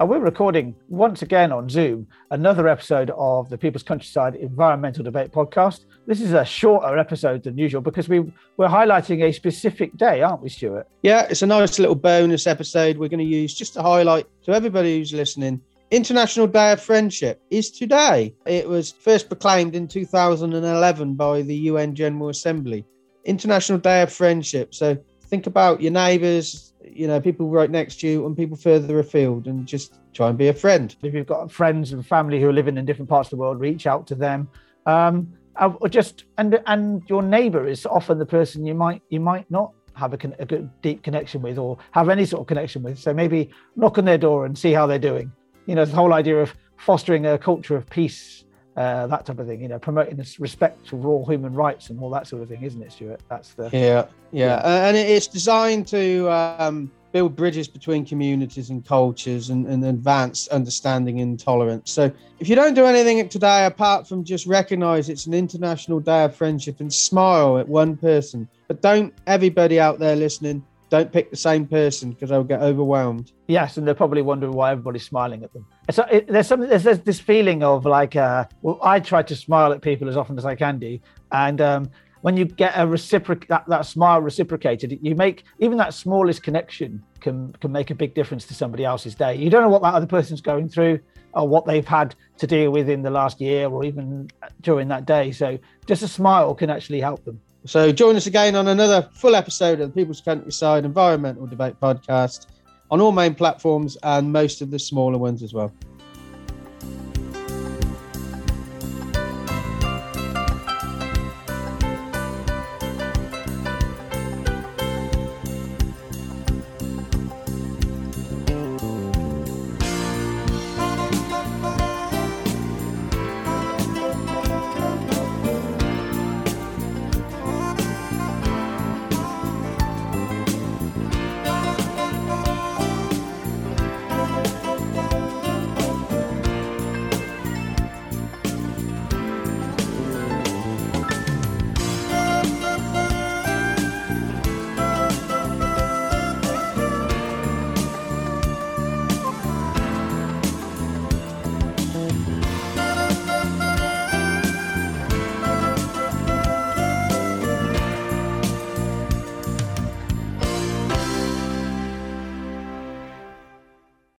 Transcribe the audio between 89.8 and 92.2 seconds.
that other person's going through or what they've had